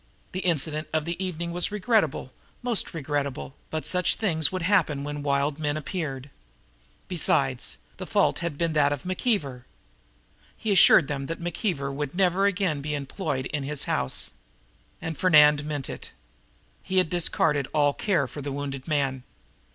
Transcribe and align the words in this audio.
The 0.31 0.39
incident 0.39 0.87
of 0.93 1.05
the 1.05 1.23
evening 1.23 1.51
was 1.51 1.71
regrettable, 1.71 2.33
most 2.63 2.91
regrettable, 2.91 3.53
but 3.69 3.85
such 3.85 4.15
things 4.15 4.51
would 4.51 4.63
happen 4.63 5.03
when 5.03 5.21
wild 5.21 5.59
men 5.59 5.77
appeared. 5.77 6.31
Besides, 7.07 7.77
the 7.97 8.07
fault 8.07 8.39
had 8.39 8.57
been 8.57 8.73
that 8.73 8.91
of 8.91 9.03
McKeever. 9.03 9.63
He 10.57 10.71
assured 10.71 11.07
them 11.07 11.27
that 11.27 11.39
McKeever 11.39 11.93
would 11.93 12.15
never 12.15 12.47
again 12.47 12.81
be 12.81 12.95
employed 12.95 13.45
in 13.53 13.61
his 13.61 13.83
house. 13.83 14.31
And 15.03 15.15
Fernand 15.15 15.65
meant 15.65 15.87
it. 15.87 16.09
He 16.81 16.97
had 16.97 17.11
discarded 17.11 17.67
all 17.71 17.93
care 17.93 18.27
for 18.27 18.41
the 18.41 18.51
wounded 18.51 18.87
man. 18.87 19.21